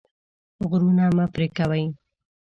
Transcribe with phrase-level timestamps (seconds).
[0.69, 1.83] غرونه مه پرې کوئ.